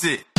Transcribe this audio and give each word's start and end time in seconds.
Find 0.00 0.29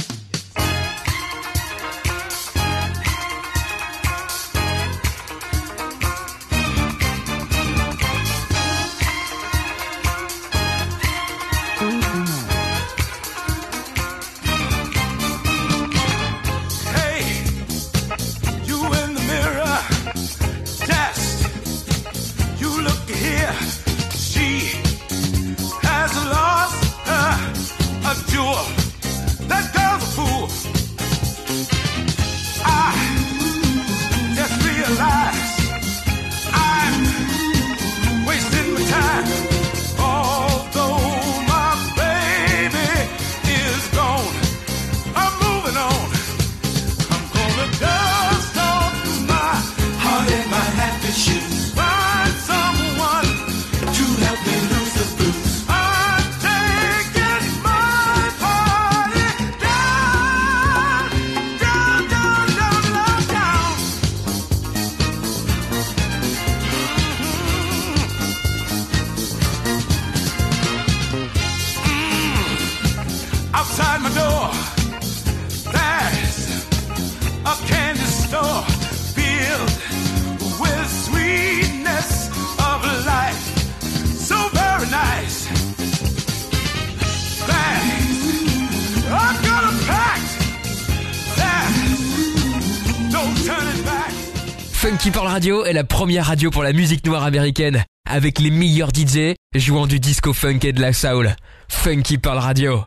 Radio 95.41 95.65
est 95.65 95.73
la 95.73 95.83
première 95.83 96.27
radio 96.27 96.51
pour 96.51 96.61
la 96.61 96.71
musique 96.71 97.03
noire 97.03 97.23
américaine, 97.23 97.83
avec 98.07 98.37
les 98.37 98.51
meilleurs 98.51 98.91
DJ 98.93 99.33
jouant 99.55 99.87
du 99.87 99.99
disco 99.99 100.33
funk 100.33 100.59
et 100.61 100.71
de 100.71 100.79
la 100.79 100.93
soul. 100.93 101.35
Funky 101.67 102.19
Pearl 102.19 102.37
Radio. 102.37 102.83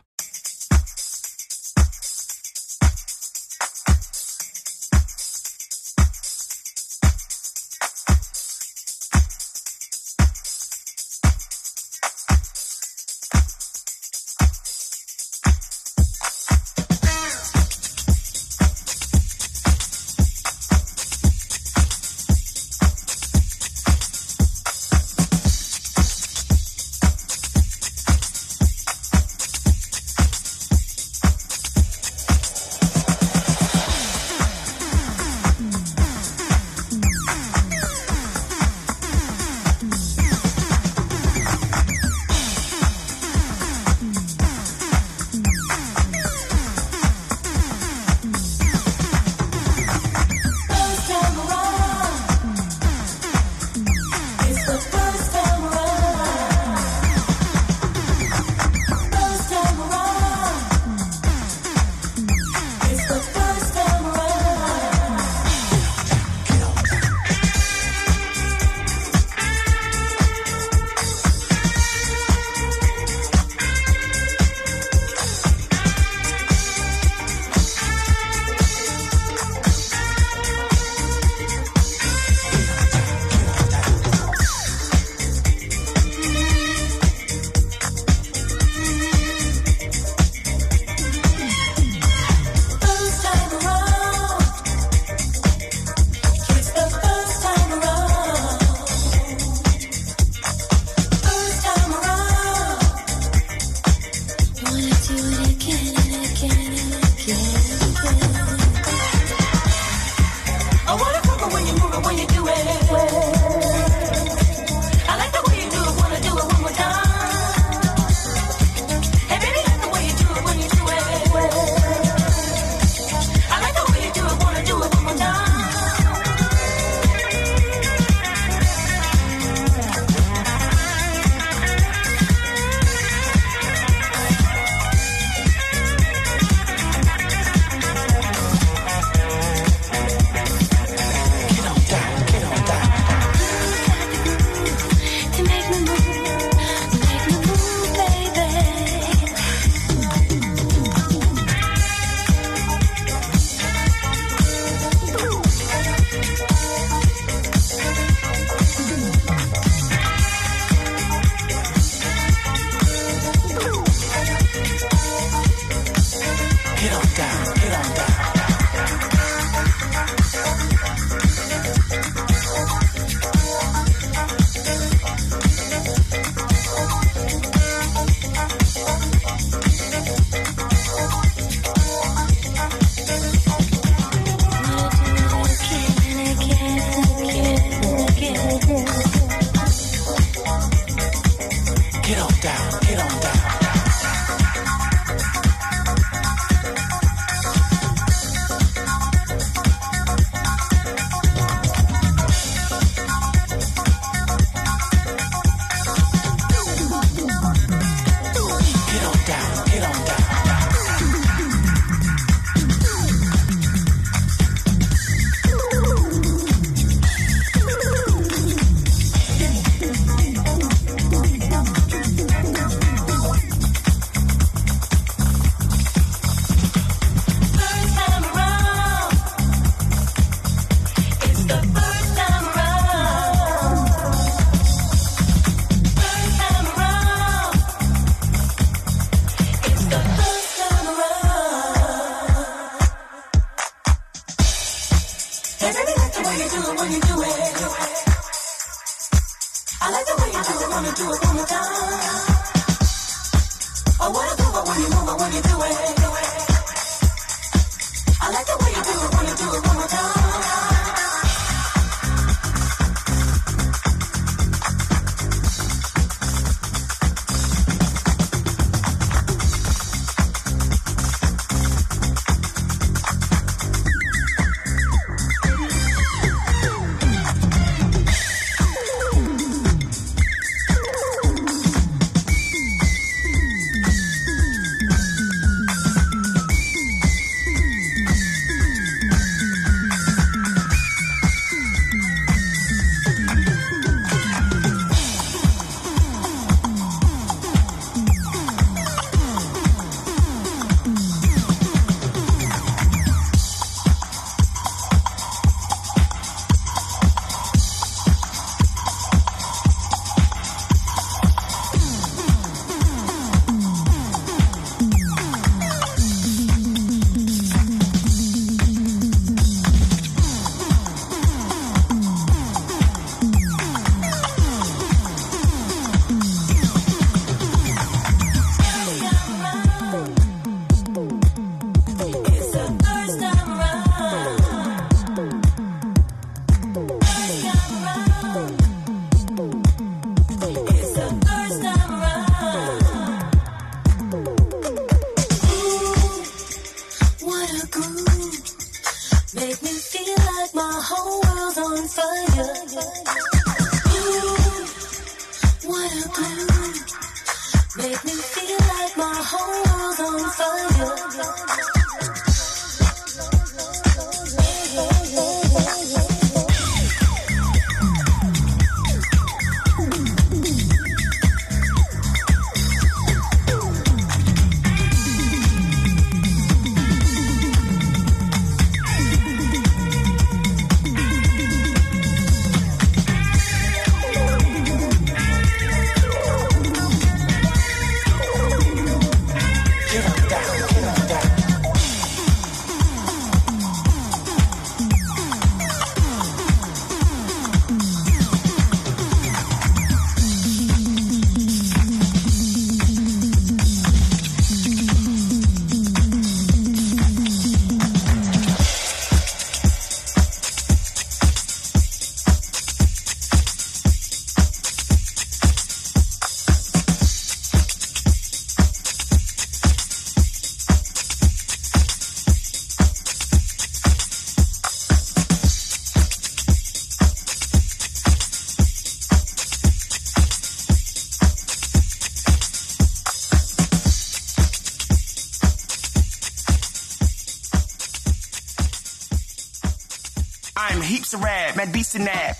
Something 441.97 442.34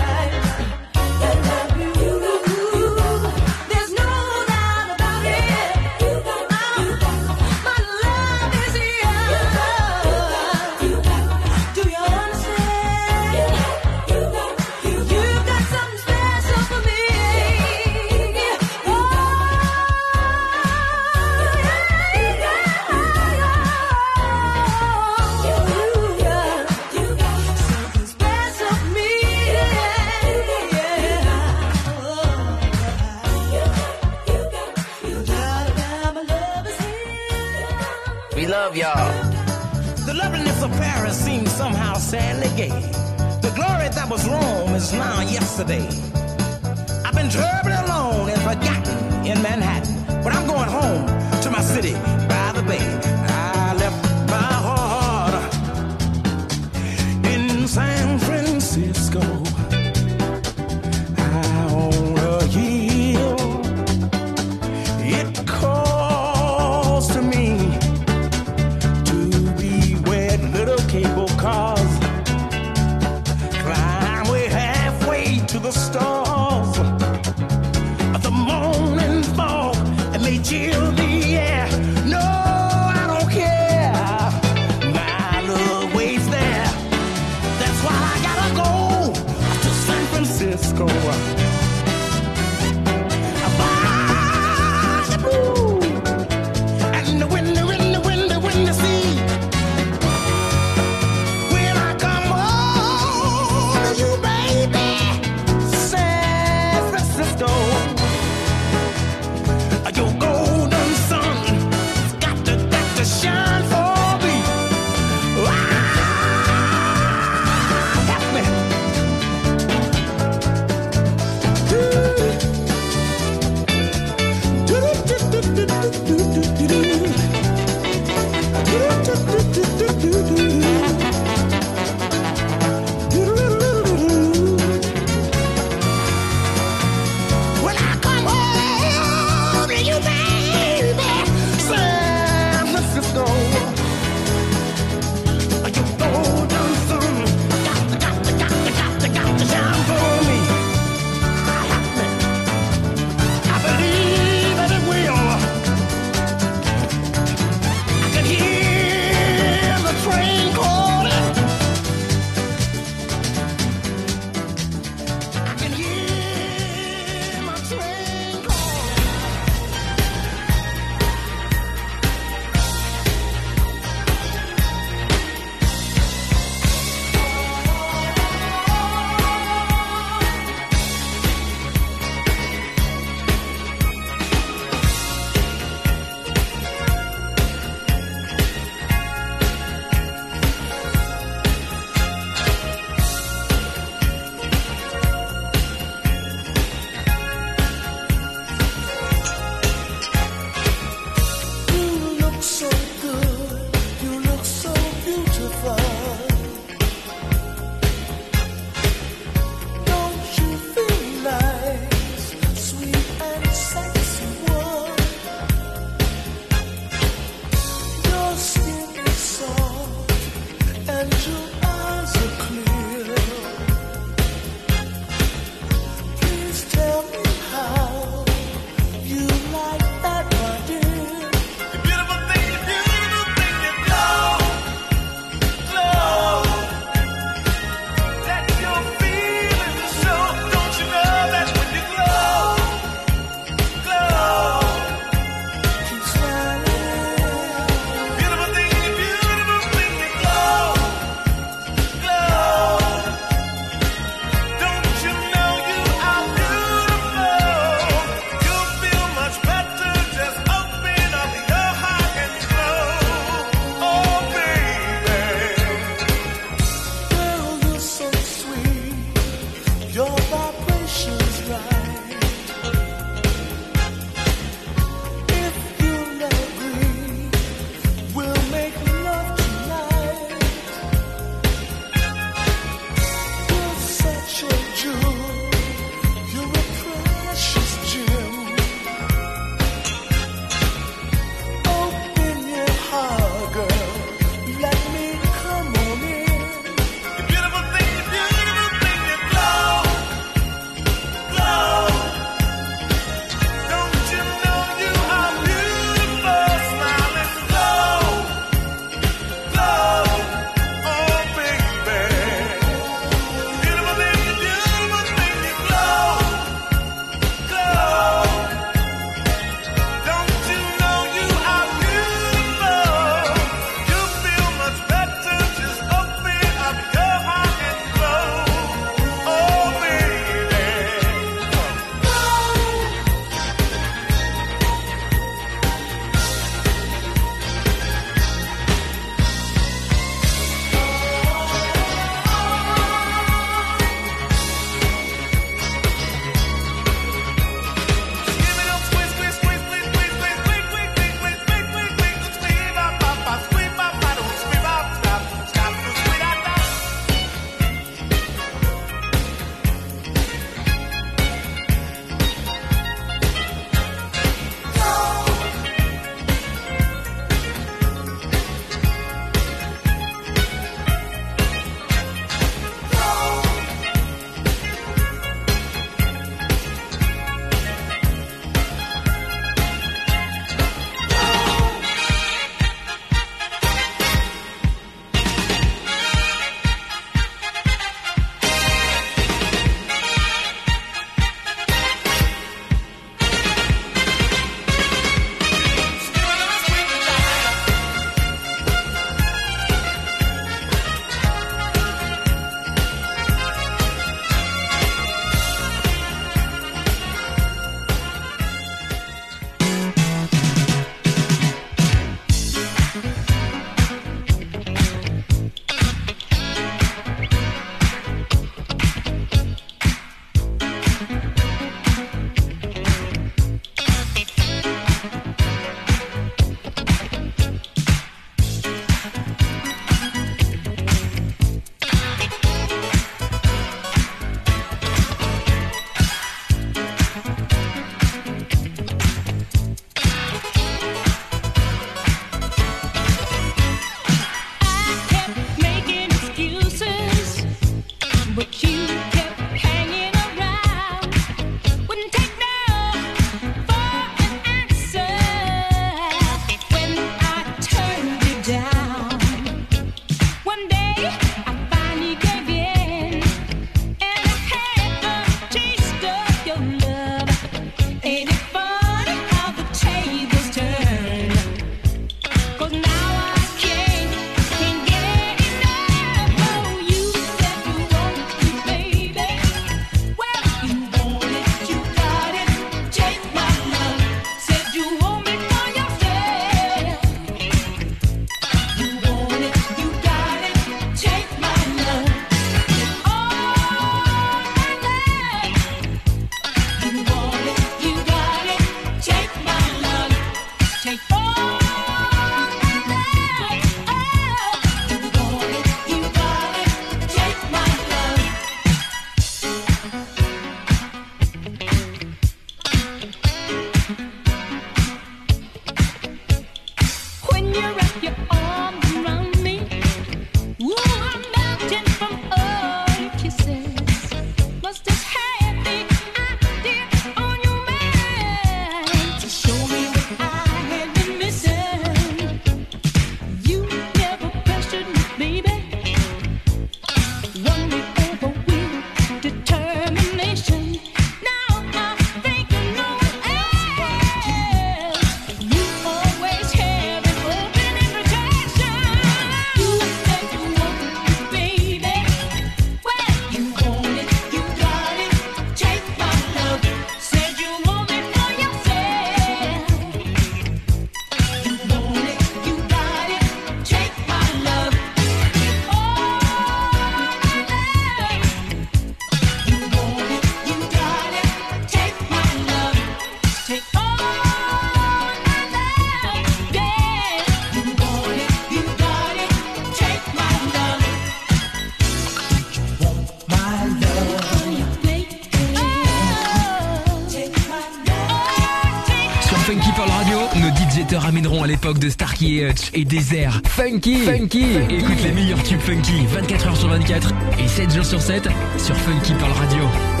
à 590.93 591.47
l'époque 591.47 591.79
de 591.79 591.89
Starkey 591.89 592.25
et 592.25 592.49
Hutch 592.49 592.69
et 592.73 592.83
Désert. 592.83 593.41
Funky, 593.45 593.99
funky. 593.99 594.43
Écoute 594.69 595.01
les 595.03 595.11
meilleurs 595.11 595.41
tubes 595.41 595.61
funky 595.61 596.05
24 596.07 596.47
h 596.49 596.55
sur 596.57 596.67
24 596.67 597.13
et 597.39 597.47
7 597.47 597.73
jours 597.73 597.85
sur 597.85 598.01
7 598.01 598.27
sur 598.57 598.75
Funky 598.75 599.13
Pearl 599.13 599.31
Radio. 599.31 600.00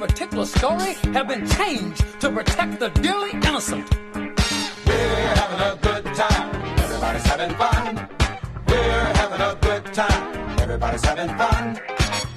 particular 0.00 0.46
story 0.46 0.94
have 1.12 1.28
been 1.28 1.46
changed 1.46 2.02
to 2.20 2.30
protect 2.30 2.80
the 2.80 2.88
dearly 2.88 3.32
innocent. 3.32 3.86
We're 4.14 5.34
having 5.40 5.60
a 5.60 5.76
good 5.82 6.04
time. 6.14 6.78
Everybody's 6.78 7.24
having 7.24 7.54
fun. 7.56 8.08
We're 8.66 9.12
having 9.20 9.40
a 9.42 9.58
good 9.60 9.84
time. 9.92 10.58
Everybody's 10.58 11.04
having 11.04 11.28
fun. 11.36 11.80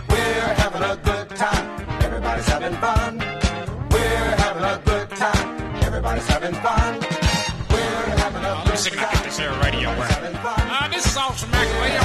We're 0.09 0.53
having 0.61 0.83
a 0.83 0.95
good 0.97 1.29
time. 1.37 1.65
Everybody's 2.03 2.47
having 2.47 2.75
fun. 2.75 3.17
We're 3.91 4.35
having 4.43 4.63
a 4.63 4.81
good 4.83 5.09
time. 5.11 5.75
Everybody's 5.83 6.27
having 6.27 6.55
fun. 6.55 6.99
We're 7.71 8.15
having 8.23 8.43
a 8.43 8.55
good 8.55 8.65
time. 8.65 8.71
I'm 8.71 8.77
sick 8.77 9.01
of 9.01 9.23
this 9.23 9.39
air 9.39 9.53
radio. 9.63 9.89
Uh, 9.89 10.87
this 10.89 11.05
is 11.05 11.15
Officer 11.15 11.47
McAleer. 11.47 12.02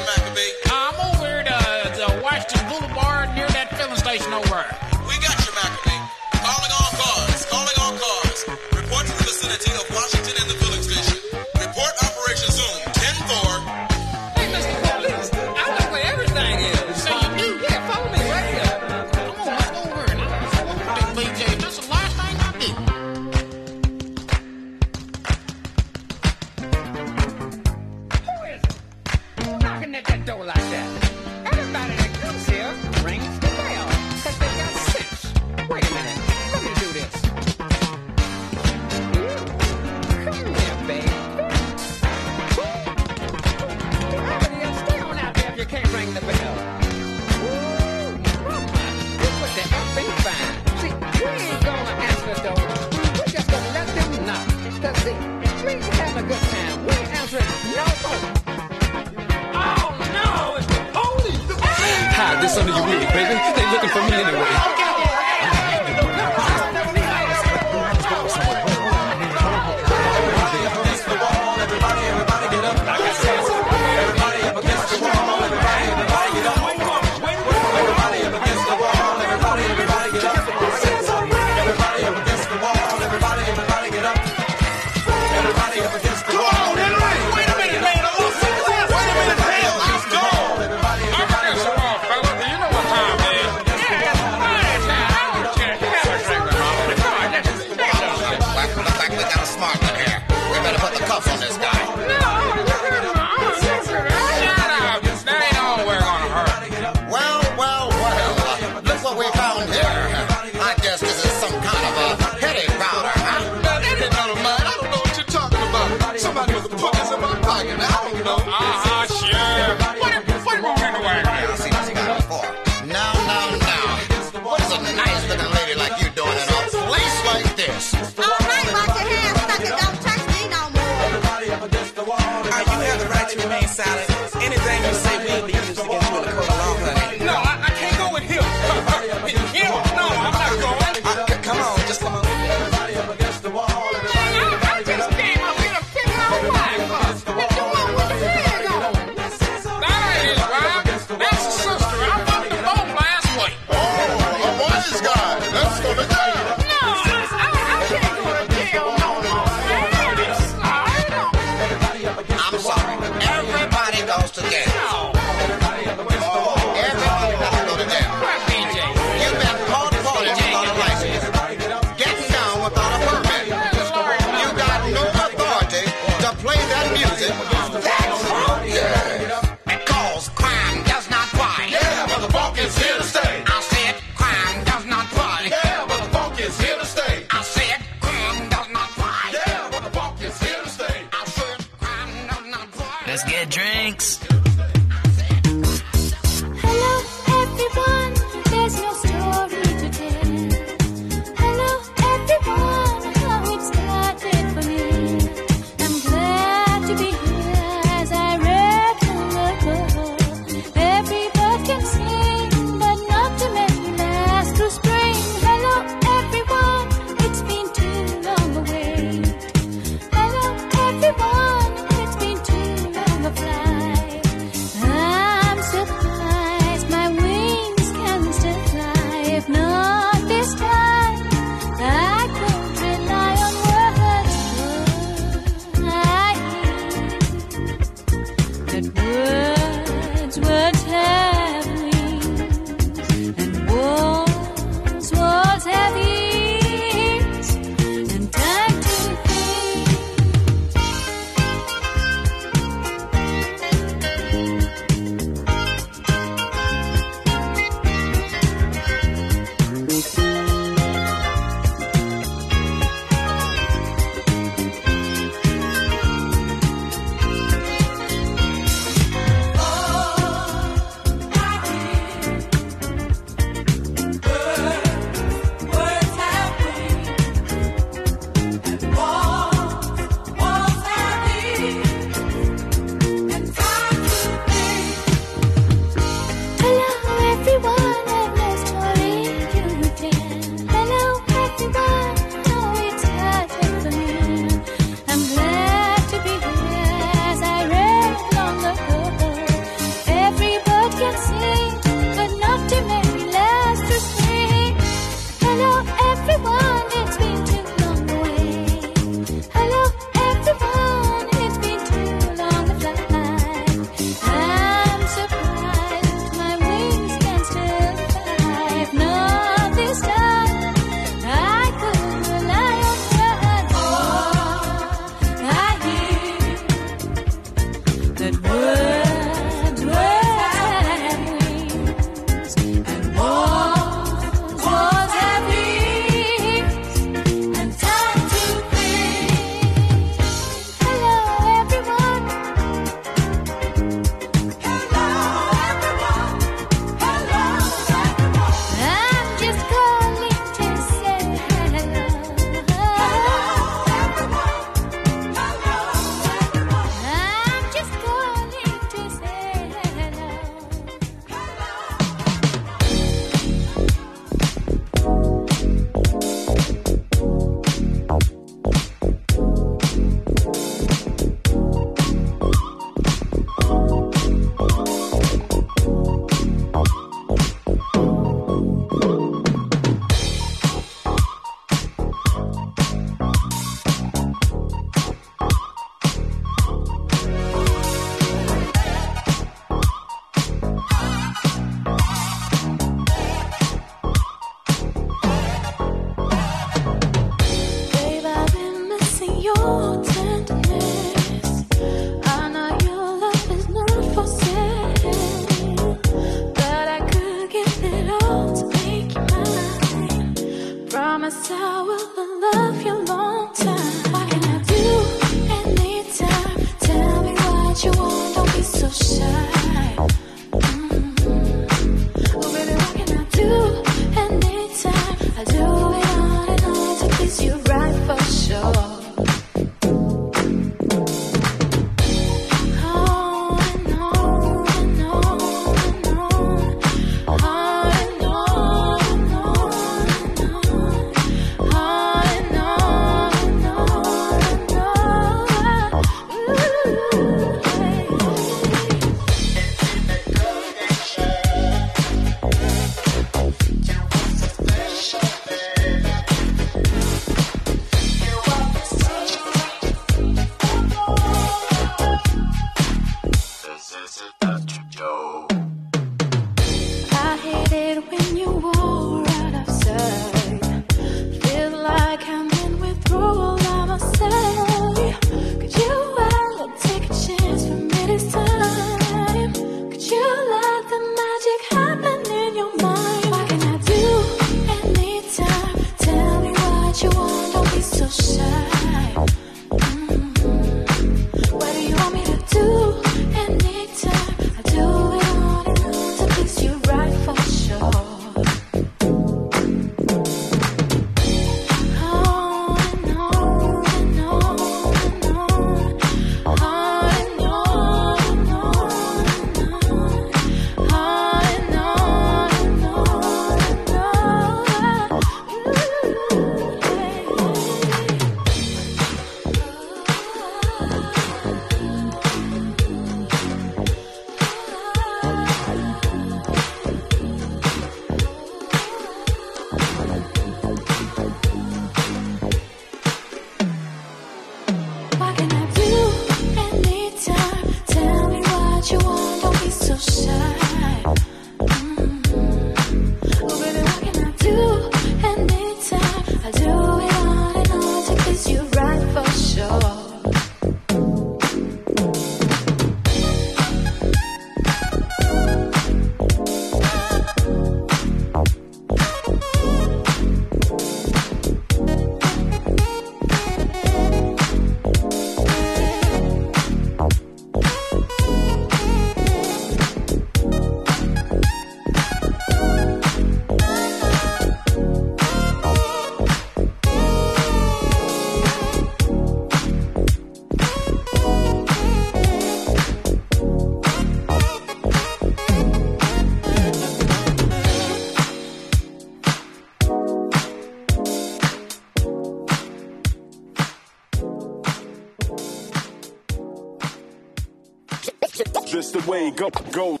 Go, 599.11 599.49
go. 599.73 600.00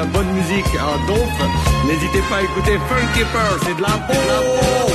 la 0.00 0.06
bonne 0.06 0.32
musique 0.32 0.72
en 0.80 0.96
donf, 1.06 1.34
n'hésitez 1.86 2.22
pas 2.30 2.36
à 2.36 2.42
écouter 2.42 2.78
Funky 2.88 3.24
Pearl, 3.32 3.58
c'est 3.64 3.76
de 3.76 3.82
la 3.82 3.96
peau. 4.06 4.92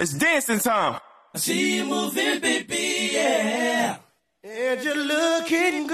It's 0.00 0.14
dancing 0.14 0.60
time. 0.60 1.00
I 1.34 1.38
see 1.38 1.76
you 1.78 1.84
moving, 1.86 2.38
baby, 2.40 3.10
yeah. 3.14 3.96
And 4.44 4.80
you're 4.84 5.04
looking 5.14 5.87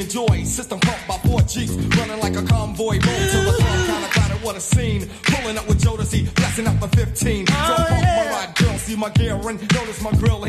enjoy. 0.00 0.44
System 0.44 0.80
pumped 0.80 1.06
by 1.06 1.16
four 1.18 1.40
Jeeps, 1.42 1.72
running 1.96 2.20
like 2.20 2.36
a 2.36 2.42
convoy. 2.42 2.98
Roll 2.98 3.24
to 3.32 3.38
the 3.44 3.54
club, 3.58 3.86
kinda 3.86 4.08
clouded, 4.08 4.42
what 4.42 4.56
a 4.56 4.60
scene. 4.60 5.08
Pulling 5.24 5.58
up 5.58 5.68
with 5.68 5.80
Jodeci, 5.80 6.34
blessing 6.34 6.66
out 6.66 6.80
for 6.80 6.88
15. 6.88 7.44
Don't 7.44 7.56
oh, 7.56 7.86
yeah. 7.90 8.24
my 8.24 8.30
ride, 8.30 8.54
girl, 8.56 8.78
see 8.78 8.96
my 8.96 9.10
gear 9.10 9.36
and 9.36 9.60
notice 9.74 10.02
my 10.02 10.12
grill 10.12 10.44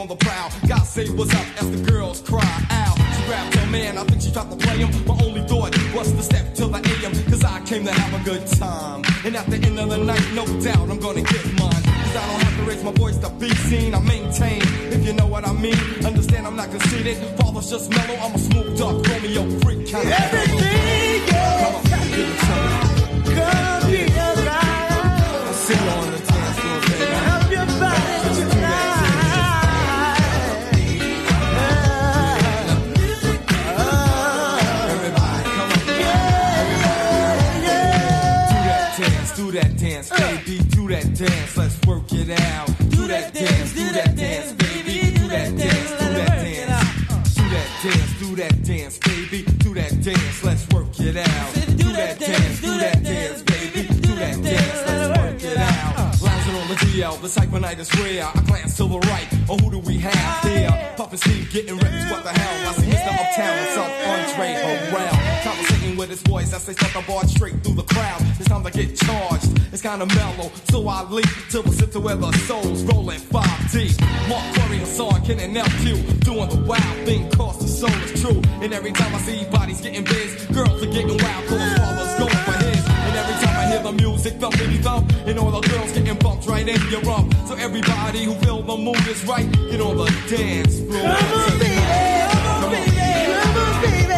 on 0.00 0.08
the 0.08 0.16
prowl. 0.16 0.39
dance, 48.70 48.98
baby, 48.98 49.42
do 49.58 49.74
that 49.74 49.90
dance. 50.02 50.44
Let's 50.44 50.69
The 57.20 57.28
typewriter 57.28 57.82
is 57.82 57.94
rare. 58.00 58.24
I 58.24 58.40
glance 58.46 58.78
to 58.78 58.84
the 58.84 58.98
right. 58.98 59.28
Oh, 59.46 59.58
who 59.58 59.70
do 59.70 59.78
we 59.80 59.98
have 59.98 60.42
here? 60.42 60.70
Oh, 60.72 60.96
Puffin' 60.96 61.18
Steve 61.18 61.52
getting 61.52 61.76
ripped. 61.76 62.10
What 62.10 62.24
the 62.24 62.30
hell? 62.30 62.70
I 62.70 62.72
see 62.72 62.86
Mr. 62.88 63.12
Uptown 63.12 63.58
and 63.60 63.68
self 63.76 63.92
entree 64.08 64.56
around. 64.56 65.44
Conversating 65.44 65.96
with 65.98 66.08
his 66.08 66.22
voice 66.22 66.54
as 66.54 66.64
they 66.64 66.72
step 66.72 66.92
the 66.94 67.04
bar 67.06 67.22
straight 67.28 67.62
through 67.62 67.74
the 67.74 67.82
crowd. 67.82 68.22
It's 68.38 68.48
time 68.48 68.64
to 68.64 68.70
get 68.70 68.96
charged. 68.96 69.52
It's 69.70 69.82
kinda 69.82 70.06
mellow. 70.06 70.50
So 70.70 70.88
I 70.88 71.02
leap 71.10 71.28
to 71.50 71.60
the 71.60 71.72
sit 71.72 71.92
to 71.92 72.00
where 72.00 72.16
the 72.16 72.32
soul's 72.48 72.84
rolling 72.84 73.18
five 73.18 73.70
deep. 73.70 74.00
Mark 74.26 74.54
Curry, 74.54 74.78
Hassan, 74.78 75.22
Ken, 75.26 75.40
and 75.40 75.54
LQ. 75.54 76.20
Doing 76.24 76.48
the 76.48 76.62
wild 76.64 77.04
thing, 77.04 77.30
cause 77.32 77.58
the 77.58 77.68
soul 77.68 78.02
is 78.02 78.22
true. 78.22 78.40
And 78.62 78.72
every 78.72 78.92
time 78.92 79.14
I 79.14 79.18
see 79.18 79.44
bodies 79.50 79.82
getting 79.82 80.04
biz, 80.04 80.46
girls 80.46 80.82
are 80.82 80.86
getting 80.86 81.18
wild, 81.18 81.46
cause 81.48 81.58
the 81.58 81.80
father's 81.80 82.18
going 82.18 82.39
music 84.30 84.40
felt 84.40 84.60
really 84.60 84.82
loved, 84.82 85.12
and 85.26 85.38
all 85.38 85.50
the 85.50 85.60
girls 85.68 85.92
getting 85.92 86.18
bumped 86.18 86.46
right 86.46 86.68
in 86.68 86.80
your 86.90 87.00
rump. 87.02 87.34
So 87.46 87.54
everybody 87.54 88.24
who 88.24 88.34
feel 88.34 88.62
the 88.62 88.76
mood 88.76 89.06
is 89.06 89.24
right, 89.24 89.50
get 89.70 89.80
on 89.80 89.96
the 89.96 90.06
dance 90.28 90.80
floor. 90.80 91.02
Come 91.02 91.40
on, 91.40 91.58
baby, 91.58 91.76
come 92.32 92.64
on, 92.64 92.70
baby, 92.70 93.32
come 93.42 93.56
on, 93.56 93.82
baby. 93.82 94.09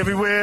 Everywhere. 0.00 0.39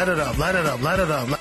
Light 0.00 0.08
it 0.08 0.18
up, 0.18 0.38
light 0.38 0.54
it 0.54 0.64
up, 0.64 0.80
light 0.80 0.98
it 0.98 1.10
up, 1.10 1.39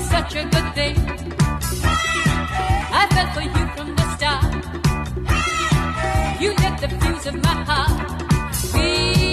such 0.00 0.34
a 0.36 0.44
good 0.44 0.74
thing. 0.74 0.96
I 3.00 3.06
fell 3.14 3.28
for 3.34 3.40
you 3.40 3.66
from 3.76 3.96
the 3.96 4.06
start. 4.16 4.44
You 6.40 6.50
lit 6.50 6.74
the 6.82 6.88
fuse 7.00 7.26
of 7.26 7.42
my 7.42 7.54
heart. 7.68 7.94
We've 8.74 9.27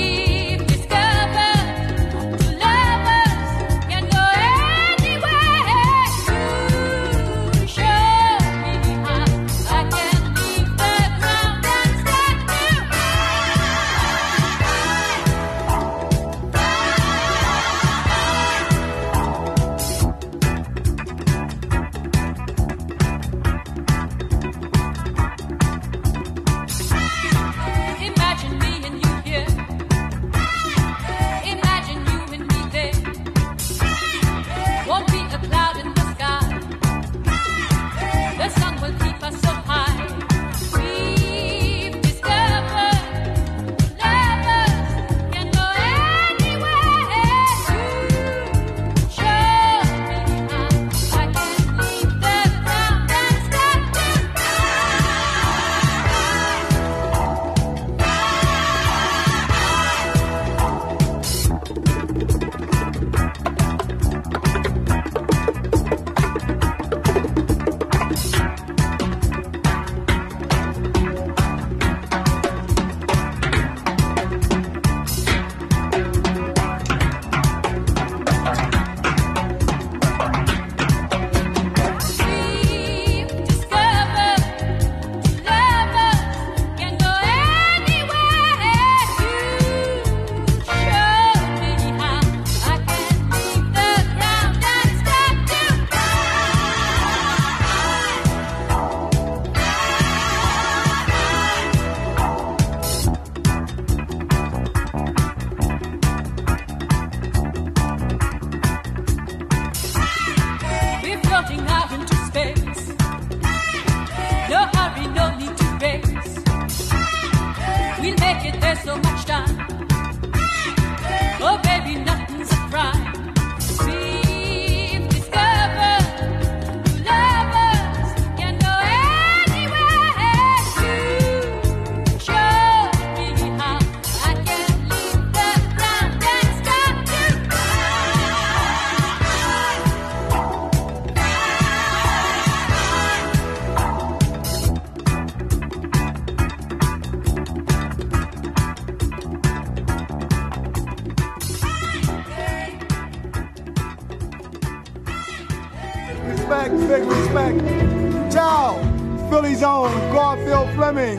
Philly's 159.55 159.63
own 159.63 159.89
Garfield 160.11 160.69
Fleming. 160.75 161.17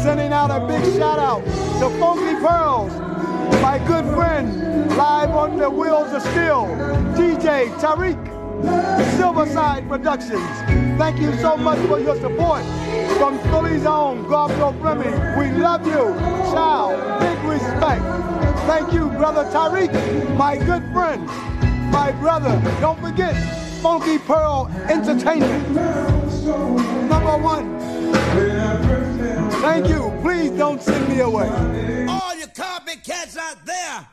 Sending 0.00 0.32
out 0.32 0.52
a 0.52 0.64
big 0.64 0.84
shout 0.96 1.18
out 1.18 1.44
to 1.80 1.90
Funky 1.98 2.36
Pearls, 2.36 2.92
my 3.60 3.82
good 3.88 4.04
friend, 4.14 4.86
live 4.96 5.30
on 5.30 5.56
the 5.56 5.68
wheels 5.68 6.12
of 6.12 6.22
steel, 6.22 6.66
DJ 7.16 7.66
Tariq, 7.80 8.14
Silverside 9.16 9.88
Productions. 9.88 10.46
Thank 10.98 11.20
you 11.20 11.34
so 11.38 11.56
much 11.56 11.80
for 11.88 11.98
your 11.98 12.14
support 12.20 12.62
from 13.18 13.40
Philly's 13.50 13.86
own 13.86 14.28
Garfield 14.28 14.78
Fleming. 14.78 15.12
We 15.36 15.50
love 15.60 15.84
you. 15.84 16.14
Ciao, 16.52 16.94
big 17.18 17.38
respect. 17.50 18.04
Thank 18.68 18.92
you, 18.92 19.08
brother 19.18 19.50
Tariq, 19.50 19.90
my 20.36 20.58
good 20.58 20.84
friend, 20.92 21.26
my 21.90 22.12
brother. 22.20 22.52
Don't 22.80 23.00
forget, 23.00 23.34
Funky 23.82 24.18
Pearl 24.18 24.70
Entertainment. 24.88 26.93
Number 27.08 27.36
one. 27.36 27.80
Thank 29.60 29.88
you. 29.88 30.12
Please 30.22 30.50
don't 30.52 30.80
send 30.80 31.08
me 31.08 31.20
away. 31.20 31.48
All 32.08 32.34
you 32.36 32.46
copycats 32.46 33.36
out 33.36 33.64
there, 33.64 34.06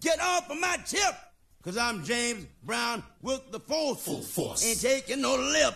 get 0.00 0.20
off 0.20 0.50
of 0.50 0.58
my 0.58 0.76
tip. 0.86 1.14
Cause 1.62 1.78
I'm 1.78 2.04
James 2.04 2.46
Brown 2.62 3.02
with 3.22 3.50
the 3.50 3.58
force. 3.58 4.04
Full 4.04 4.20
force. 4.20 4.66
Ain't 4.66 4.80
taking 4.80 5.22
no 5.22 5.34
lip. 5.34 5.74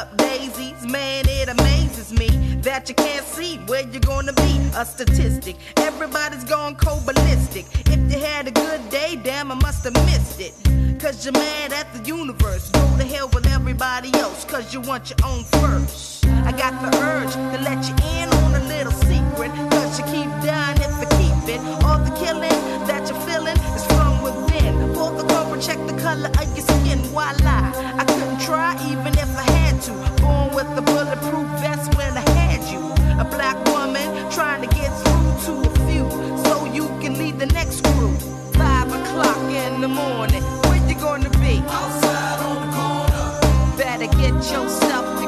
up 0.00 0.16
daisies. 0.16 0.86
Man, 0.86 1.24
it 1.28 1.48
amazes 1.48 2.12
me 2.12 2.28
that 2.62 2.88
you 2.88 2.94
can't 2.94 3.26
see 3.26 3.58
where 3.68 3.86
you're 3.92 4.08
gonna 4.12 4.32
be. 4.32 4.52
A 4.74 4.84
statistic, 4.84 5.56
everybody's 5.76 6.44
gone 6.44 6.74
cold. 6.76 7.02
If 7.06 8.12
you 8.12 8.18
had 8.18 8.48
a 8.48 8.50
good 8.50 8.82
day, 8.88 9.18
damn, 9.22 9.52
I 9.52 9.56
must 9.56 9.84
have 9.84 9.94
missed 10.10 10.40
it. 10.40 10.54
Cause 11.00 11.24
you're 11.24 11.32
mad 11.32 11.72
at 11.72 11.92
the 11.92 12.02
universe. 12.04 12.70
Go 12.70 12.84
to 12.98 13.04
hell 13.04 13.28
with 13.28 13.46
everybody 13.46 14.10
else, 14.14 14.44
cause 14.44 14.72
you 14.72 14.80
want 14.80 15.10
your 15.10 15.18
own 15.24 15.44
first. 15.44 16.26
I 16.48 16.52
got 16.52 16.74
the 16.84 16.90
urge 17.10 17.34
to 17.34 17.58
let 17.68 17.80
you 17.88 17.94
in 18.18 18.28
on 18.40 18.54
a 18.54 18.64
little 18.74 18.92
secret. 18.92 19.50
Cause 19.72 19.98
you 19.98 20.04
keep 20.06 20.30
dying 20.44 20.78
if 20.86 20.94
you 21.02 21.08
keep 21.20 21.40
it. 21.54 21.60
All 21.84 21.98
the 21.98 22.14
killing 22.24 22.60
that 22.88 23.02
you're 23.08 23.20
feeling 23.28 23.58
is 23.76 23.84
from 23.92 24.22
within. 24.22 24.94
Pull 24.94 25.12
the 25.20 25.29
check 25.60 25.78
the 25.86 25.92
color 26.00 26.30
of 26.40 26.56
your 26.56 26.66
skin. 26.66 26.98
Why 27.12 27.32
lie? 27.44 27.72
I 27.98 28.04
couldn't 28.04 28.40
try 28.40 28.72
even 28.90 29.12
if 29.12 29.30
I 29.36 29.46
had 29.58 29.80
to. 29.82 29.92
Born 30.22 30.54
with 30.54 30.78
a 30.78 30.82
bulletproof 30.82 31.48
vest 31.60 31.94
when 31.96 32.16
I 32.16 32.28
had 32.30 32.62
you. 32.72 32.80
A 33.20 33.24
black 33.24 33.56
woman 33.66 34.08
trying 34.32 34.66
to 34.66 34.74
get 34.74 34.90
through 35.02 35.32
to 35.46 35.68
a 35.68 35.72
few 35.86 36.08
so 36.44 36.64
you 36.64 36.86
can 37.02 37.18
lead 37.18 37.38
the 37.38 37.46
next 37.46 37.82
group. 37.92 38.18
Five 38.54 38.88
o'clock 38.88 39.42
in 39.50 39.80
the 39.82 39.88
morning, 39.88 40.42
where 40.64 40.88
you 40.88 40.94
gonna 40.94 41.30
be? 41.44 41.62
Outside 41.68 42.40
on 42.48 42.56
the 42.64 42.70
corner. 42.76 43.76
Better 43.76 44.06
get 44.16 44.34
yourself. 44.52 45.19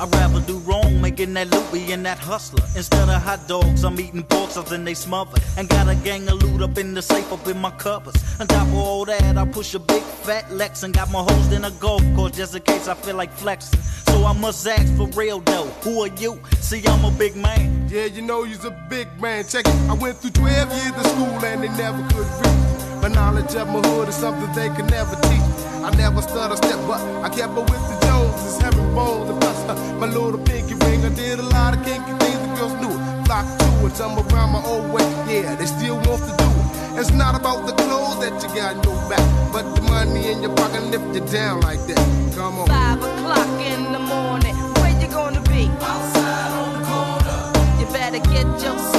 I'd 0.00 0.14
rather 0.14 0.40
do 0.40 0.58
wrong, 0.58 1.00
making 1.00 1.34
that 1.34 1.50
loot, 1.50 1.72
being 1.72 2.04
that 2.04 2.18
hustler. 2.18 2.64
Instead 2.76 3.08
of 3.08 3.20
hot 3.20 3.48
dogs, 3.48 3.82
I'm 3.84 3.98
eating 3.98 4.22
pork 4.22 4.52
chops 4.52 4.70
and 4.70 4.86
they 4.86 4.94
smother. 4.94 5.40
And 5.56 5.68
got 5.68 5.88
a 5.88 5.96
gang 5.96 6.28
of 6.28 6.42
loot 6.42 6.62
up 6.62 6.78
in 6.78 6.94
the 6.94 7.02
safe, 7.02 7.32
up 7.32 7.46
in 7.48 7.58
my 7.58 7.72
cupboards. 7.72 8.22
On 8.40 8.46
top 8.46 8.68
of 8.68 8.74
all 8.74 9.04
that, 9.06 9.36
I 9.36 9.44
push 9.44 9.74
a 9.74 9.80
big 9.80 10.02
fat 10.02 10.50
Lex 10.52 10.82
and 10.84 10.94
got 10.94 11.10
my 11.10 11.20
hoes 11.20 11.52
in 11.52 11.64
a 11.64 11.70
golf 11.72 12.02
course 12.14 12.36
just 12.36 12.54
in 12.54 12.62
case 12.62 12.86
I 12.86 12.94
feel 12.94 13.16
like 13.16 13.32
flexing. 13.32 13.80
So 14.06 14.24
I 14.24 14.32
must 14.32 14.66
ask 14.66 14.94
for 14.96 15.08
real 15.08 15.40
though, 15.40 15.66
who 15.82 16.02
are 16.02 16.14
you? 16.16 16.40
See, 16.60 16.82
I'm 16.86 17.04
a 17.04 17.10
big 17.10 17.34
man. 17.34 17.88
Yeah, 17.88 18.04
you 18.04 18.22
know 18.22 18.44
you's 18.44 18.64
a 18.64 18.70
big 18.88 19.08
man. 19.20 19.46
Check 19.46 19.66
it. 19.66 19.90
I 19.90 19.94
went 19.94 20.18
through 20.18 20.30
12 20.30 20.70
years 20.70 20.92
of 20.92 21.06
school 21.06 21.44
and 21.44 21.62
they 21.62 21.68
never 21.68 22.02
could 22.08 22.26
reach. 22.40 22.77
My 23.02 23.08
knowledge 23.08 23.54
of 23.54 23.68
my 23.68 23.80
hood 23.88 24.08
is 24.08 24.16
something 24.16 24.52
they 24.54 24.68
can 24.70 24.86
never 24.88 25.14
teach. 25.28 25.48
I 25.86 25.90
never 25.96 26.20
stutter 26.20 26.54
a 26.54 26.56
step, 26.56 26.80
but 26.86 27.00
I 27.22 27.28
kept 27.28 27.56
up 27.56 27.70
with 27.70 27.84
the 27.88 27.96
Joneses, 28.06 28.60
having 28.60 28.92
bones 28.94 29.30
and 29.30 29.40
plus 29.40 29.58
uh, 29.68 29.74
my 29.98 30.06
little 30.06 30.38
pinky 30.38 30.74
ring. 30.74 31.04
I 31.04 31.08
did 31.10 31.38
a 31.38 31.42
lot 31.42 31.76
of 31.76 31.84
kinky 31.84 32.12
things 32.18 32.38
the 32.40 32.48
girls 32.56 32.74
knew. 32.82 32.90
it. 32.90 33.26
Flock 33.26 33.46
to 33.58 33.86
it, 33.86 33.96
some 33.96 34.18
around 34.18 34.50
my 34.52 34.62
old 34.64 34.92
way. 34.92 35.06
Yeah, 35.28 35.54
they 35.54 35.66
still 35.66 35.96
want 35.96 36.22
to 36.26 36.34
do 36.36 36.48
it. 36.50 36.98
It's 37.00 37.12
not 37.12 37.34
about 37.38 37.66
the 37.66 37.72
clothes 37.84 38.18
that 38.20 38.34
you 38.42 38.48
got 38.54 38.76
in 38.76 38.82
your 38.82 38.98
back, 39.08 39.52
but 39.52 39.64
the 39.76 39.82
money 39.82 40.32
in 40.32 40.42
your 40.42 40.54
pocket 40.56 40.82
lift 40.90 41.14
you 41.14 41.24
down 41.32 41.60
like 41.60 41.80
that. 41.86 42.02
Come 42.34 42.58
on. 42.58 42.66
Five 42.66 42.98
o'clock 42.98 43.48
in 43.62 43.92
the 43.92 44.00
morning, 44.00 44.56
where 44.80 45.00
you 45.00 45.06
gonna 45.08 45.40
be? 45.42 45.70
Outside 45.80 46.50
on 46.60 46.68
the 46.74 46.82
corner. 46.90 47.80
You 47.80 47.86
better 47.92 48.18
get 48.18 48.46
yourself 48.60 48.97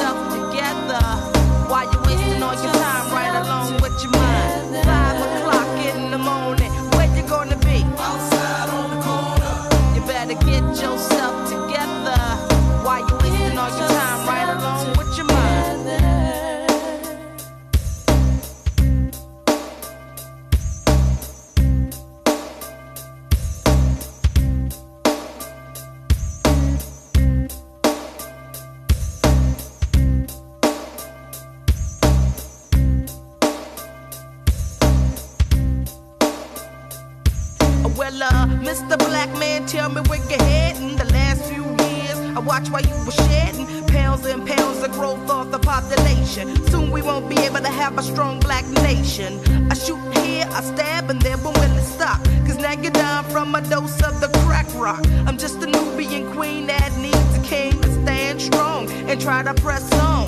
I 42.60 42.72
while 42.72 42.81
you 42.81 43.06
were 43.06 43.11
shedding 43.11 43.65
pounds 43.88 44.26
and 44.26 44.45
pounds 44.45 44.84
of 44.84 44.91
growth 44.91 45.30
of 45.30 45.49
the 45.49 45.60
population. 45.60 46.56
Soon 46.68 46.91
we 46.91 47.02
won't 47.02 47.30
be 47.30 47.38
able 47.40 47.60
to 47.60 47.69
have 47.69 47.98
a 47.98 48.03
strong 48.03 48.41
black 48.41 48.65
nation. 48.84 49.40
I 49.72 49.76
shoot 49.76 50.02
here, 50.18 50.45
I 50.52 50.61
stab, 50.61 51.10
and 51.10 51.22
then 51.22 51.41
when 51.41 51.53
will 51.53 51.77
it 51.77 51.84
stop? 51.84 52.22
Cause 52.45 52.57
now 52.57 52.73
you're 52.73 52.91
down 52.91 53.23
from 53.26 53.56
a 53.56 53.61
dose 53.61 54.02
of 54.03 54.19
the 54.19 54.27
crack 54.44 54.68
rock. 54.76 55.02
I'm 55.26 55.38
just 55.38 55.64
a 55.64 55.68
Nubian 55.68 56.34
queen 56.34 56.68
that 56.68 56.91
needs 56.98 57.38
a 57.38 57.41
king 57.44 57.80
to 57.81 57.94
stand 58.03 58.41
strong 58.41 58.91
and 59.10 59.22
try 59.22 59.41
to 59.41 59.53
press 59.53 59.90
on. 59.94 60.27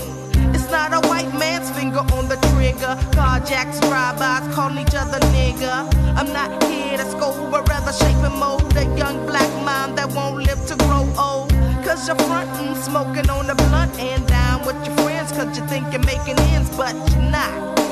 It's 0.55 0.71
not 0.71 0.93
a 0.93 1.05
white 1.09 1.33
man's 1.37 1.69
finger 1.71 1.99
on 1.99 2.29
the 2.29 2.37
trigger. 2.53 2.95
Carjacks, 3.11 3.81
drive-bys, 3.81 4.55
calling 4.55 4.77
each 4.77 4.95
other 4.95 5.19
nigga. 5.35 5.85
I'm 6.15 6.31
not 6.31 6.63
here 6.63 6.97
to 6.97 7.05
scold, 7.11 7.51
but 7.51 7.67
rather 7.67 7.91
shape 7.91 8.23
and 8.23 8.39
mold 8.39 8.77
a 8.77 8.85
young 8.97 9.25
black 9.25 9.51
mind 9.65 9.97
that 9.97 10.09
won't 10.13 10.37
live 10.37 10.65
to. 10.67 10.80
Cause 11.91 12.07
you're 12.07 12.15
frontin', 12.19 12.73
smoking 12.75 13.29
on 13.29 13.47
the 13.47 13.55
blunt 13.67 13.99
and 13.99 14.25
down 14.25 14.65
with 14.65 14.77
your 14.85 14.95
friends. 14.99 15.29
Cause 15.33 15.57
you 15.57 15.67
think 15.67 15.91
you're 15.91 16.01
making 16.05 16.39
ends, 16.55 16.69
but 16.77 16.95
you're 17.11 17.29
not. 17.29 17.51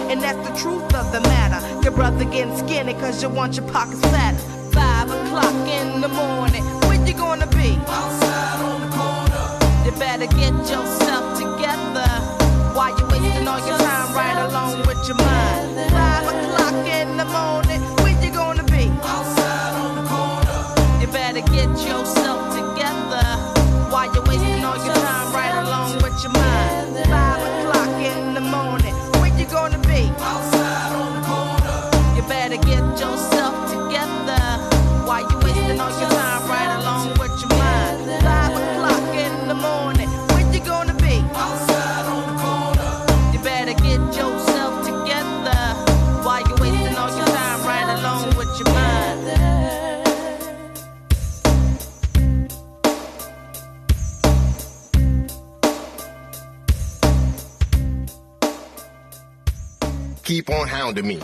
And 0.09 0.21
that's 0.21 0.39
the 0.47 0.55
truth 0.55 0.95
of 0.95 1.11
the 1.11 1.19
matter. 1.19 1.59
Your 1.83 1.91
brother 1.91 2.23
getting 2.23 2.57
skinny 2.57 2.93
cause 2.93 3.21
you 3.21 3.27
want 3.27 3.57
your 3.57 3.67
pockets 3.67 3.99
fatter. 3.99 4.37
Five 4.71 5.11
o'clock 5.11 5.53
in 5.67 5.99
the 5.99 6.07
morning, 6.07 6.63
where 6.87 7.05
you 7.05 7.13
gonna 7.13 7.47
be? 7.47 7.75
Outside 7.89 8.61
on 8.63 8.79
the 8.79 8.95
corner. 8.95 9.83
You 9.83 9.91
better 9.99 10.27
get 10.27 10.53
yourself 10.71 11.37
together. 11.37 12.07
Why 12.71 12.95
you 12.97 13.05
wasting 13.07 13.49
all 13.49 13.59
your 13.67 13.77
time 13.79 14.15
right 14.15 14.45
along 14.47 14.87
with 14.87 15.05
your 15.09 15.17
mind? 15.17 15.48
Keep 60.29 60.51
on 60.51 60.67
hounding 60.67 61.07
me. 61.07 61.19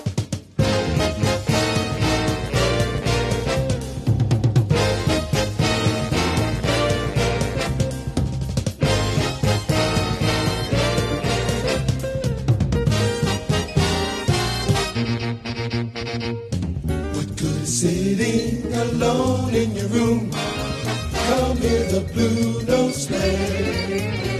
Sitting 17.63 18.73
alone 18.73 19.53
in 19.53 19.75
your 19.75 19.87
room? 19.89 20.31
Come 20.31 21.57
hear 21.57 21.83
the 21.91 22.09
blue 22.11 22.63
notes 22.63 23.05
play. 23.05 24.34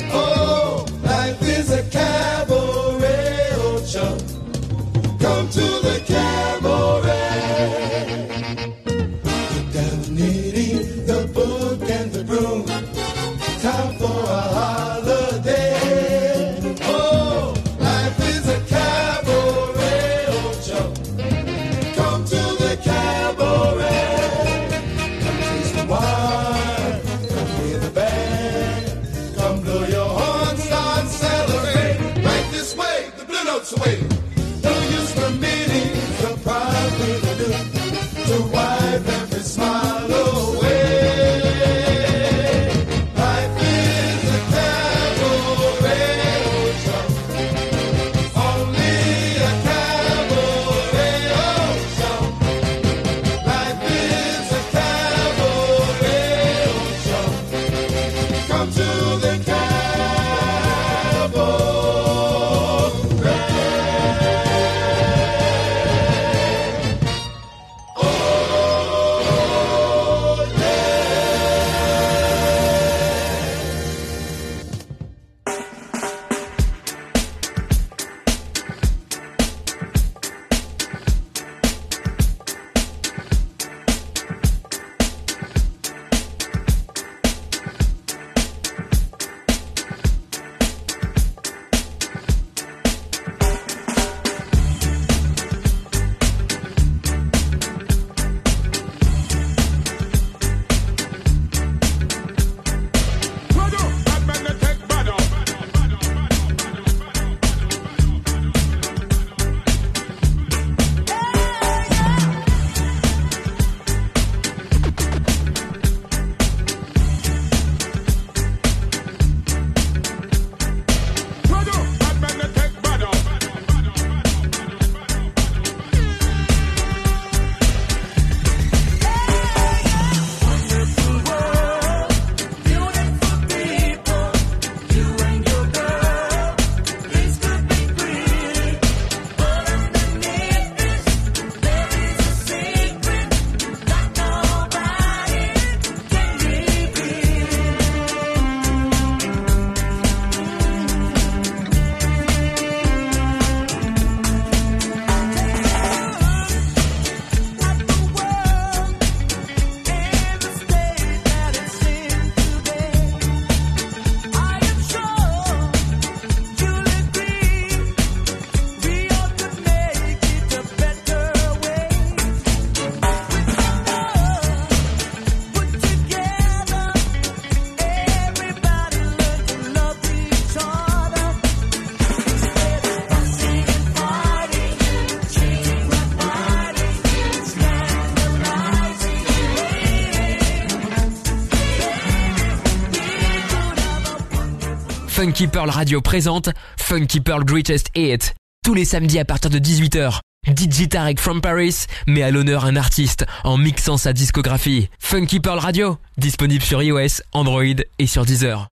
Funky 195.26 195.48
Pearl 195.48 195.72
Radio 195.72 196.02
présente 196.02 196.52
Funky 196.78 197.20
Pearl 197.20 197.44
Greatest 197.44 197.90
Hit. 197.96 198.36
Tous 198.64 198.76
les 198.76 198.86
samedis 198.86 199.18
à 199.18 199.26
partir 199.26 199.50
de 199.50 199.58
18h. 199.58 200.20
DJ 200.46 200.88
from 201.18 201.42
Paris 201.42 201.88
met 202.06 202.22
à 202.22 202.30
l'honneur 202.30 202.66
un 202.66 202.76
artiste 202.76 203.26
en 203.44 203.58
mixant 203.58 203.98
sa 203.98 204.14
discographie. 204.14 204.88
Funky 205.00 205.40
Pearl 205.40 205.58
Radio, 205.58 205.98
disponible 206.20 206.64
sur 206.64 206.84
iOS, 206.84 207.24
Android 207.34 207.64
et 207.98 208.06
sur 208.06 208.24
Deezer. 208.24 208.68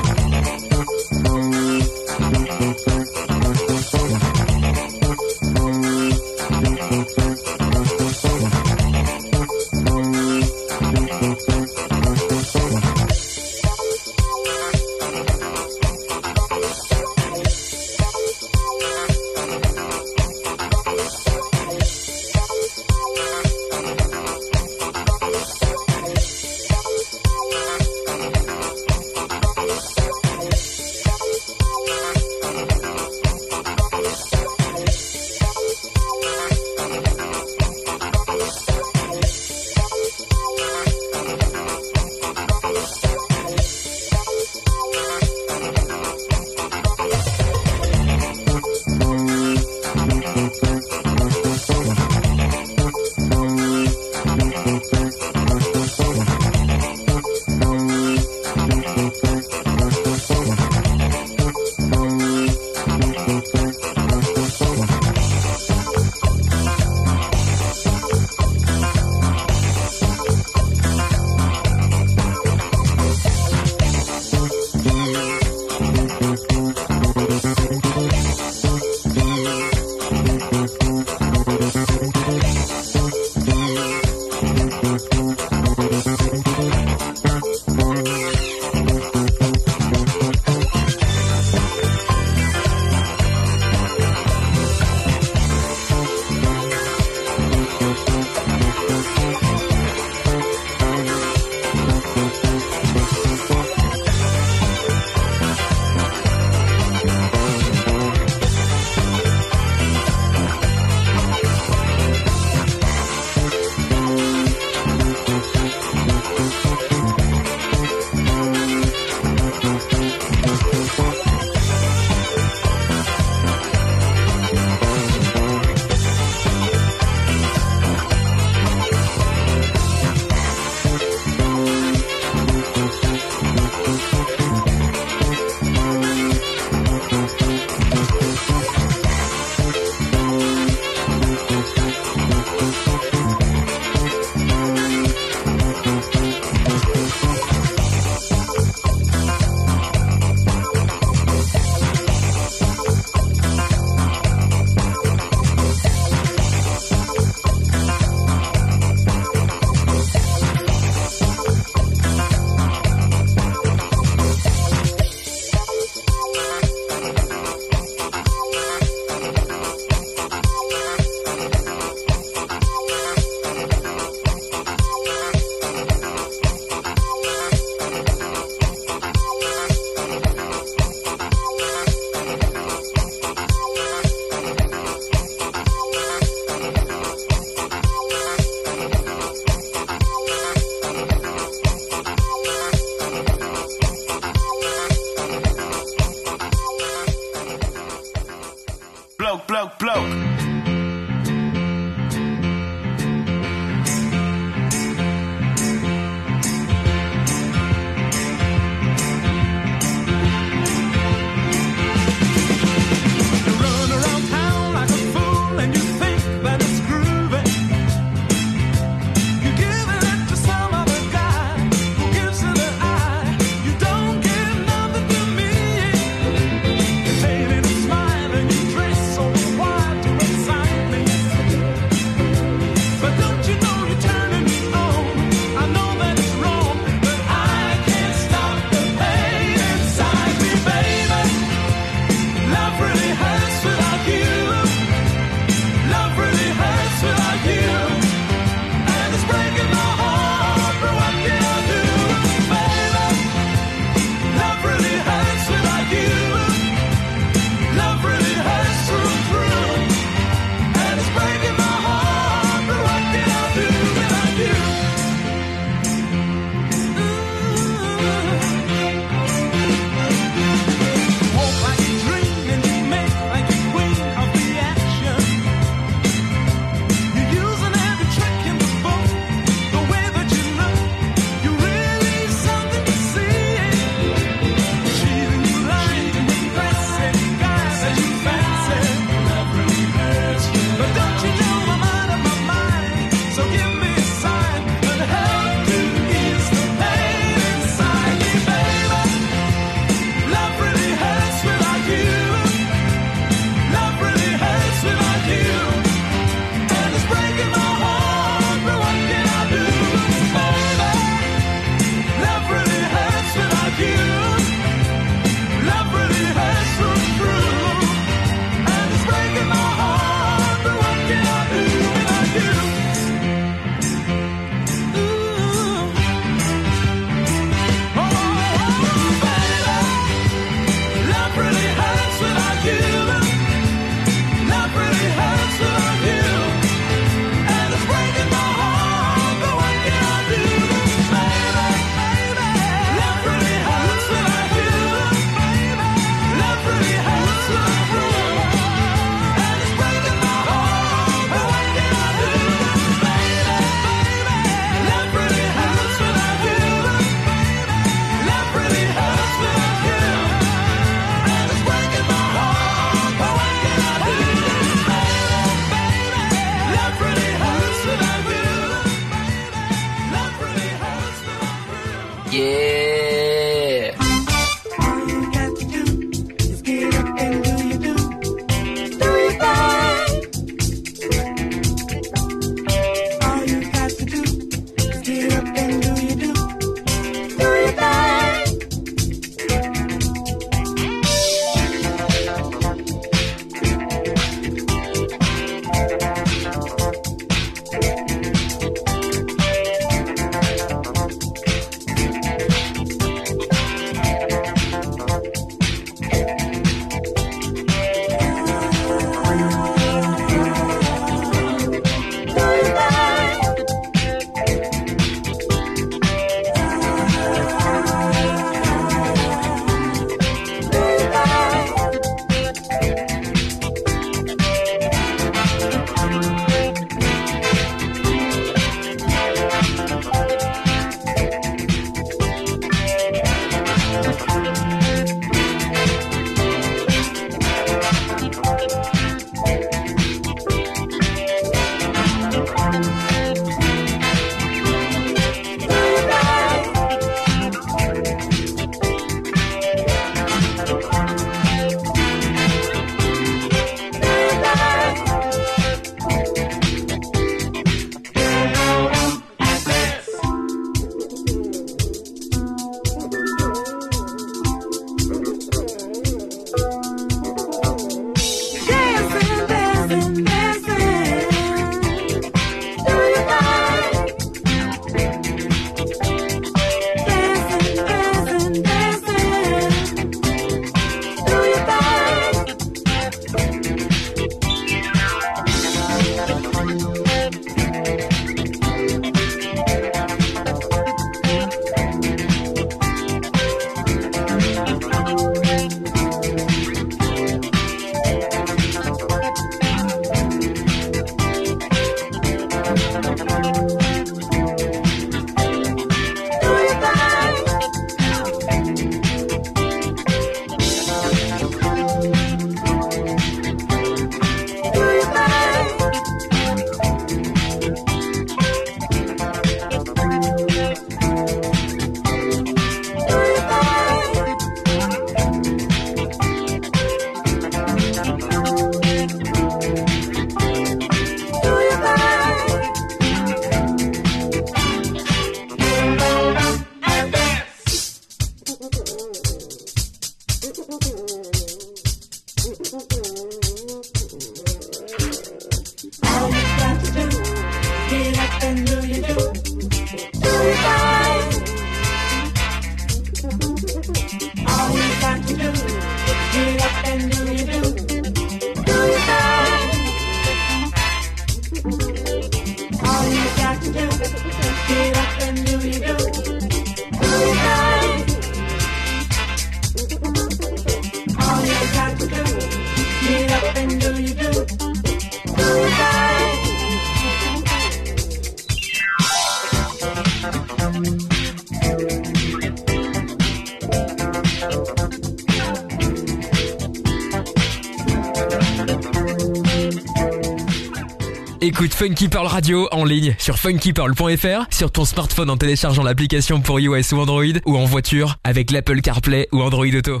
Écoute 591.58 591.74
Funky 591.74 592.08
Pearl 592.08 592.28
Radio 592.28 592.68
en 592.70 592.84
ligne 592.84 593.16
sur 593.18 593.36
funkypearl.fr, 593.36 594.46
sur 594.48 594.70
ton 594.70 594.84
smartphone 594.84 595.28
en 595.28 595.36
téléchargeant 595.36 595.82
l'application 595.82 596.40
pour 596.40 596.60
iOS 596.60 596.94
ou 596.94 597.00
Android, 597.00 597.24
ou 597.46 597.56
en 597.56 597.64
voiture 597.64 598.14
avec 598.22 598.52
l'Apple 598.52 598.80
CarPlay 598.80 599.26
ou 599.32 599.42
Android 599.42 599.74
Auto. 599.76 600.00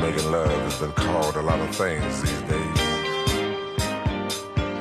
Making 0.00 0.32
love 0.32 0.50
has 0.66 0.80
been 0.80 0.90
called 0.96 1.36
a 1.36 1.42
lot 1.42 1.60
of 1.60 1.70
things 1.70 2.20
these 2.20 2.42
days. 2.48 2.80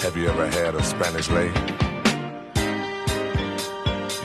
Have 0.01 0.17
you 0.17 0.27
ever 0.27 0.47
had 0.47 0.73
a 0.73 0.81
Spanish 0.81 1.29
lady? 1.29 1.53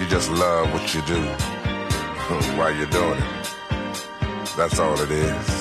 You 0.01 0.07
just 0.09 0.31
love 0.31 0.73
what 0.73 0.94
you 0.94 1.02
do 1.07 1.20
while 2.57 2.75
you're 2.75 2.86
doing 2.86 3.18
it. 3.18 3.55
That's 4.57 4.78
all 4.78 4.99
it 4.99 5.10
is. 5.10 5.53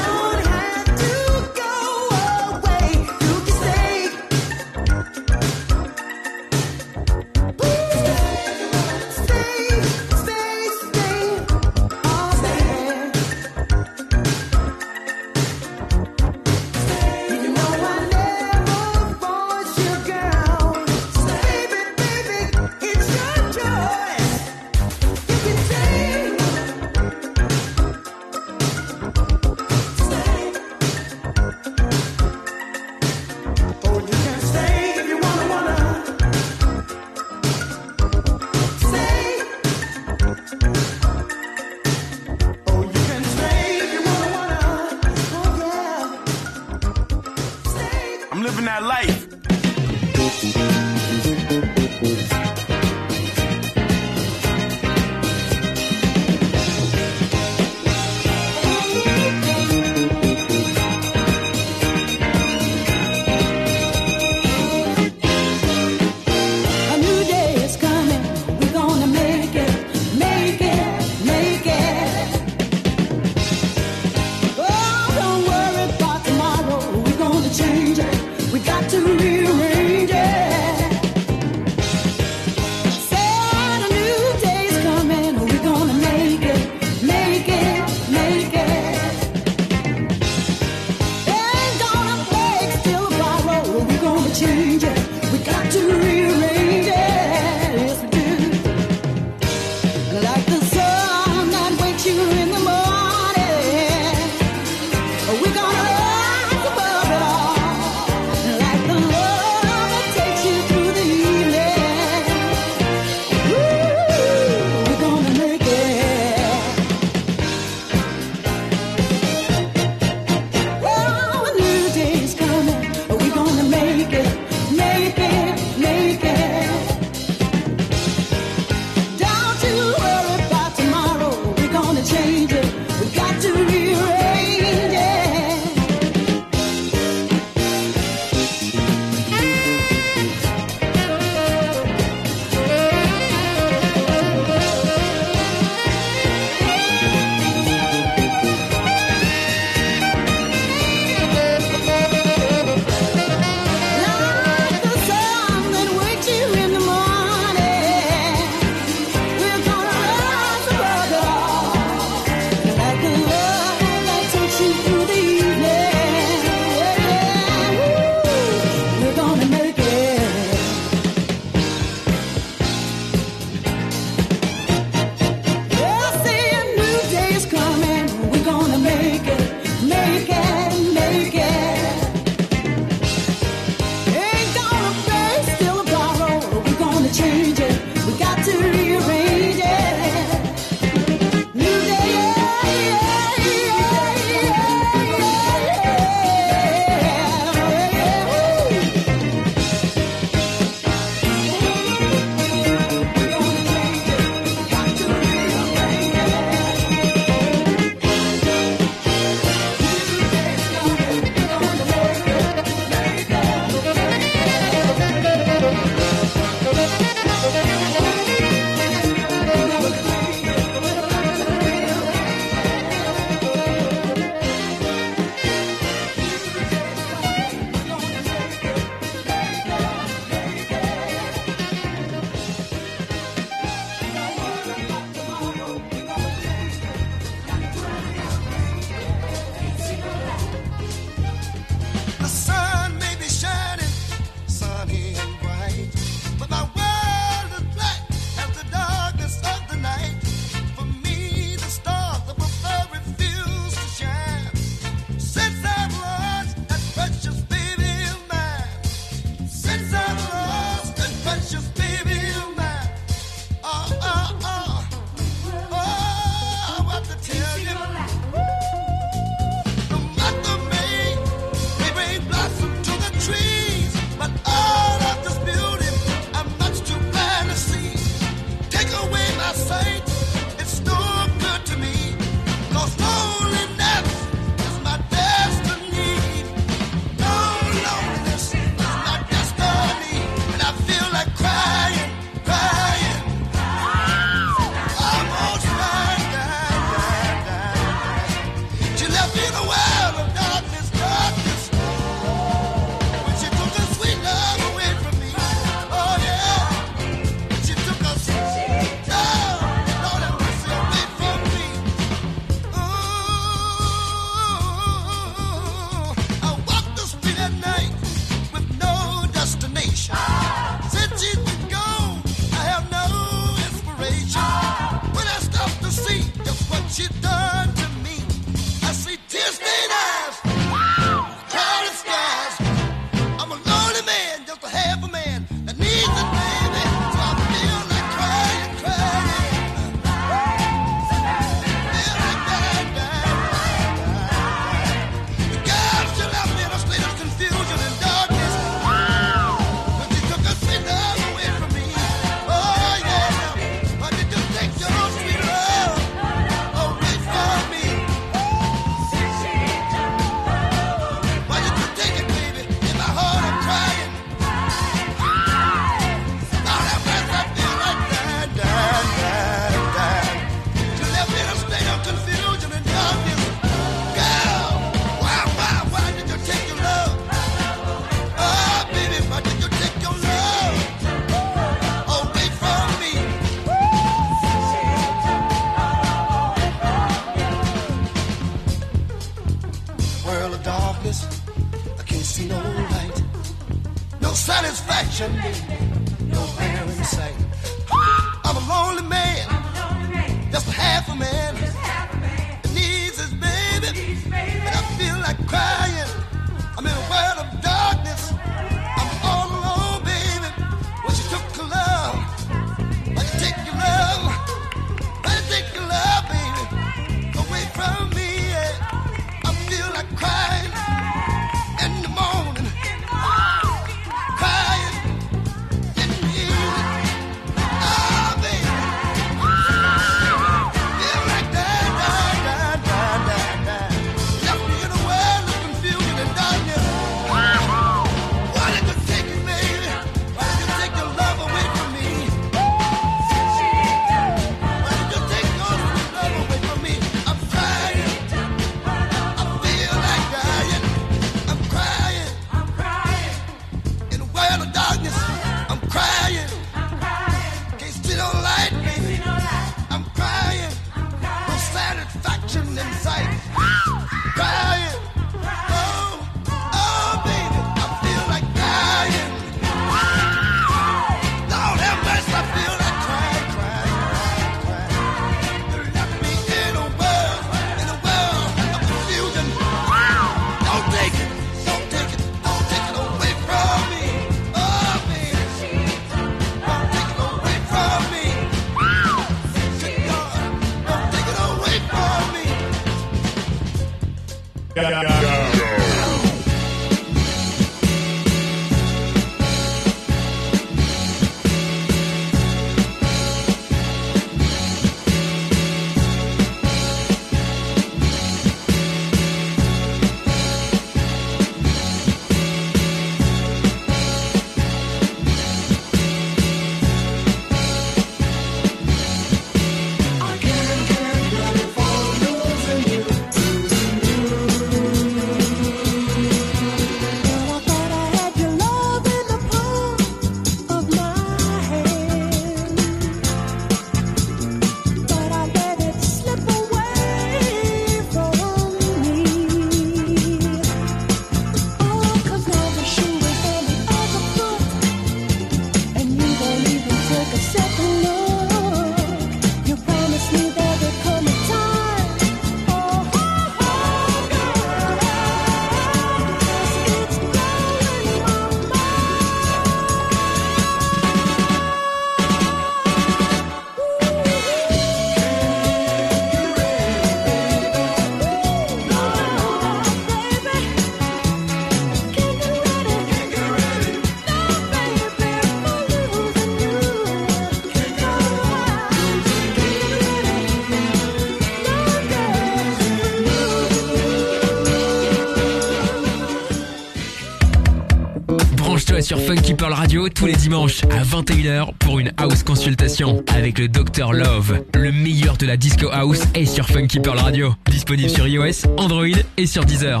sur 589.10 589.18
Funky 589.18 589.54
Pearl 589.54 589.72
Radio 589.72 590.08
tous 590.08 590.26
les 590.26 590.36
dimanches 590.36 590.84
à 590.84 591.02
21h 591.02 591.74
pour 591.80 591.98
une 591.98 592.12
house 592.16 592.44
consultation 592.44 593.24
avec 593.26 593.58
le 593.58 593.66
Dr 593.66 594.12
Love. 594.12 594.62
Le 594.72 594.92
meilleur 594.92 595.36
de 595.36 595.46
la 595.46 595.56
disco 595.56 595.88
house 595.90 596.20
est 596.34 596.46
sur 596.46 596.68
Funky 596.68 597.00
Pearl 597.00 597.18
Radio. 597.18 597.52
Disponible 597.68 598.08
sur 598.08 598.28
iOS, 598.28 598.68
Android 598.76 599.06
et 599.36 599.46
sur 599.46 599.64
Deezer. 599.64 600.00